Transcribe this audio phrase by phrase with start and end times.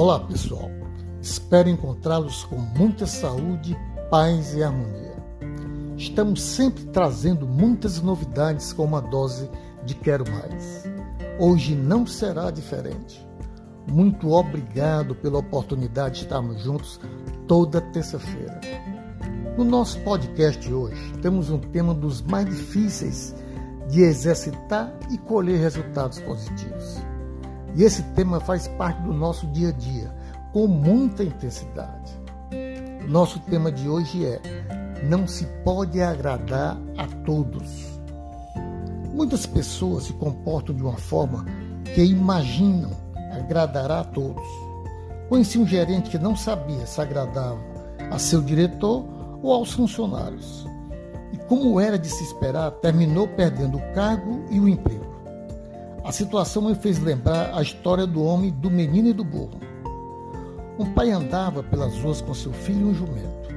[0.00, 0.70] Olá, pessoal.
[1.20, 3.76] Espero encontrá-los com muita saúde,
[4.08, 5.16] paz e harmonia.
[5.96, 9.50] Estamos sempre trazendo muitas novidades com uma dose
[9.84, 10.84] de Quero Mais.
[11.36, 13.26] Hoje não será diferente.
[13.90, 17.00] Muito obrigado pela oportunidade de estarmos juntos
[17.48, 18.60] toda terça-feira.
[19.56, 23.34] No nosso podcast hoje, temos um tema dos mais difíceis
[23.88, 27.17] de exercitar e colher resultados positivos.
[27.74, 30.12] E esse tema faz parte do nosso dia a dia,
[30.52, 32.18] com muita intensidade.
[33.08, 34.40] Nosso tema de hoje é:
[35.02, 37.98] não se pode agradar a todos.
[39.12, 41.44] Muitas pessoas se comportam de uma forma
[41.94, 42.90] que imaginam
[43.32, 44.44] agradará a todos.
[45.28, 47.58] Conheci um gerente que não sabia se agradava
[48.10, 49.04] a seu diretor
[49.42, 50.66] ou aos funcionários.
[51.32, 54.97] E como era de se esperar, terminou perdendo o cargo e o emprego.
[56.08, 59.60] A situação me fez lembrar a história do homem, do menino e do burro.
[60.78, 63.50] Um pai andava pelas ruas com seu filho e um jumento.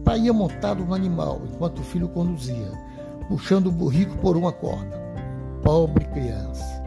[0.00, 2.72] O pai ia montado no animal, enquanto o filho conduzia,
[3.28, 5.00] puxando o burrico por uma corda.
[5.62, 6.82] Pobre criança!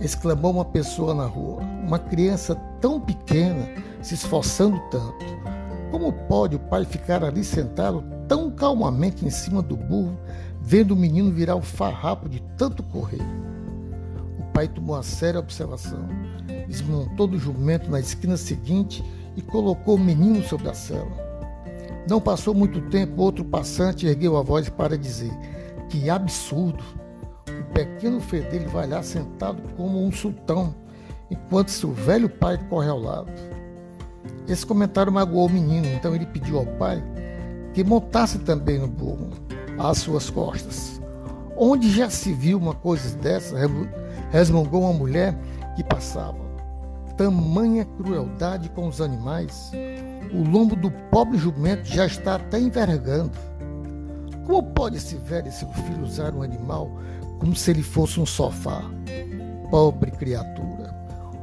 [0.00, 1.62] exclamou uma pessoa na rua.
[1.86, 3.68] Uma criança tão pequena,
[4.02, 5.24] se esforçando tanto.
[5.92, 10.18] Como pode o pai ficar ali sentado tão calmamente em cima do burro,
[10.60, 13.22] vendo o menino virar o farrapo de tanto correr?
[14.56, 16.08] Pai tomou a séria observação,
[16.66, 19.04] desmontou do jumento na esquina seguinte
[19.36, 21.12] e colocou o menino sobre a cela.
[22.08, 25.30] Não passou muito tempo, outro passante ergueu a voz para dizer:
[25.90, 26.82] Que absurdo!
[27.46, 30.74] O pequeno fedelho vai lá sentado como um sultão,
[31.30, 33.30] enquanto seu velho pai corre ao lado.
[34.48, 37.04] Esse comentário magoou o menino, então ele pediu ao pai
[37.74, 39.28] que montasse também no burro,
[39.78, 40.98] às suas costas.
[41.56, 43.56] Onde já se viu uma coisa dessa?
[44.30, 45.34] resmungou uma mulher
[45.74, 46.44] que passava.
[47.16, 49.72] Tamanha crueldade com os animais,
[50.34, 53.32] o lombo do pobre jumento já está até envergando.
[54.44, 56.90] Como pode esse velho e seu filho usar um animal
[57.38, 58.82] como se ele fosse um sofá?
[59.70, 60.94] Pobre criatura.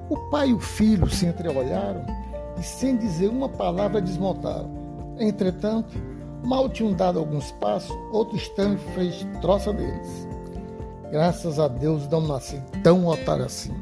[0.09, 2.05] O pai e o filho se entreolharam
[2.59, 4.69] e, sem dizer uma palavra, desmontaram.
[5.19, 5.93] Entretanto,
[6.43, 10.27] mal tinham dado alguns passos, outro estranho fez troça deles.
[11.11, 13.73] Graças a Deus não nasci tão otário assim.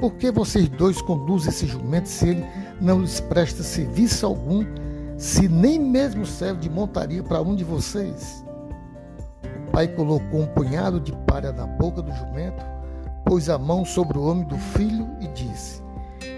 [0.00, 2.44] Por que vocês dois conduzem esse jumento se ele
[2.80, 4.64] não lhes presta serviço algum,
[5.16, 8.44] se nem mesmo serve de montaria para um de vocês?
[9.68, 12.64] O pai colocou um punhado de palha na boca do jumento,
[13.24, 15.82] pôs a mão sobre o ombro do filho e disse: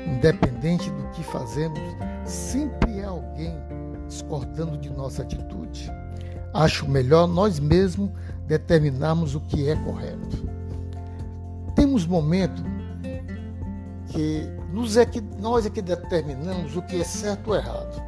[0.07, 1.81] Independente do que fazemos,
[2.25, 3.55] sempre há alguém
[4.09, 5.91] discordando de nossa atitude.
[6.53, 8.11] Acho melhor nós mesmos
[8.47, 10.49] determinarmos o que é correto.
[11.77, 12.65] Temos momentos
[14.09, 18.03] que, nos é que nós é que determinamos o que é certo ou errado.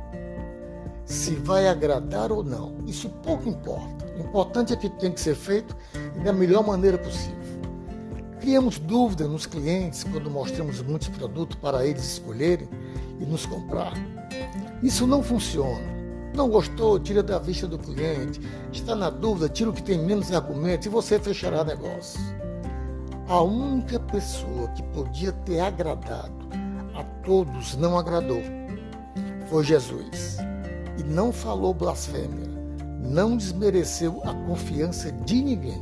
[1.04, 4.06] Se vai agradar ou não, isso pouco importa.
[4.16, 5.76] O importante é que tem que ser feito
[6.24, 7.38] da melhor maneira possível.
[8.40, 12.68] Criamos dúvida nos clientes quando mostramos muitos produtos para eles escolherem
[13.20, 13.92] e nos comprar.
[14.82, 16.00] Isso não funciona.
[16.34, 18.40] Não gostou, tira da vista do cliente.
[18.72, 22.20] Está na dúvida, tira o que tem menos argumentos e você fechará negócio.
[23.28, 26.48] A única pessoa que podia ter agradado
[26.94, 28.42] a todos não agradou.
[29.46, 30.38] Foi Jesus.
[30.98, 32.50] E não falou blasfêmia.
[33.00, 35.80] Não desmereceu a confiança de ninguém.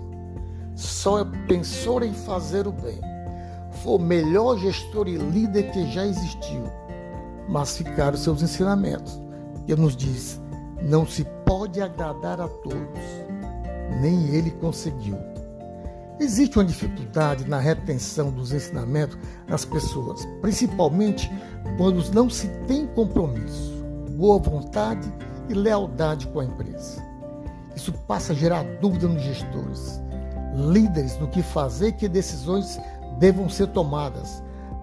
[0.74, 3.00] Só pensou em fazer o bem.
[3.82, 6.64] Foi o melhor gestor e líder que já existiu.
[7.48, 9.18] Mas ficaram seus ensinamentos
[9.72, 10.40] ele nos diz:
[10.82, 13.00] não se pode agradar a todos,
[14.00, 15.16] nem ele conseguiu.
[16.20, 19.16] Existe uma dificuldade na retenção dos ensinamentos
[19.46, 21.30] das pessoas, principalmente
[21.76, 23.84] quando não se tem compromisso,
[24.16, 25.12] boa vontade
[25.48, 27.00] e lealdade com a empresa.
[27.76, 30.00] Isso passa a gerar dúvida nos gestores,
[30.54, 32.80] líderes no que fazer e que decisões
[33.20, 34.42] devam ser tomadas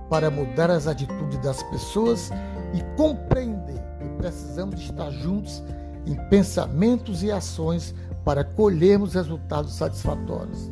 [0.10, 2.30] para mudar as atitudes das pessoas
[2.74, 3.86] e compreender
[4.18, 5.64] precisamos estar juntos
[6.06, 7.94] em pensamentos e ações
[8.24, 10.72] para colhermos resultados satisfatórios.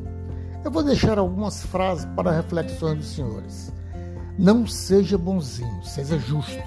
[0.63, 3.71] Eu vou deixar algumas frases para reflexões dos senhores.
[4.39, 6.63] Não seja bonzinho, seja justo,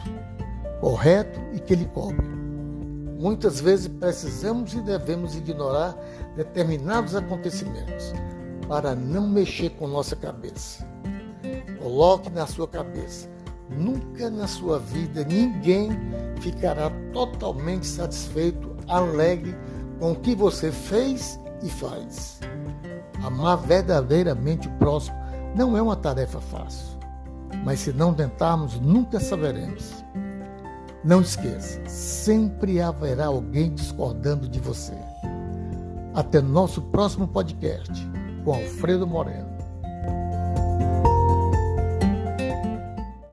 [0.81, 2.25] correto e que lhe cobre.
[3.19, 5.97] Muitas vezes precisamos e devemos ignorar
[6.37, 8.13] determinados acontecimentos
[8.69, 10.87] para não mexer com nossa cabeça.
[11.87, 13.29] Coloque na sua cabeça
[13.71, 15.91] Nunca na sua vida ninguém
[16.41, 19.57] ficará totalmente satisfeito, alegre
[20.01, 22.41] com o que você fez e faz.
[23.23, 25.17] Amar verdadeiramente o próximo
[25.55, 26.99] não é uma tarefa fácil.
[27.65, 30.05] mas se não tentarmos, nunca saberemos.
[31.05, 34.95] Não esqueça, sempre haverá alguém discordando de você.
[36.15, 37.93] Até nosso próximo podcast
[38.45, 39.56] com Alfredo Moreno.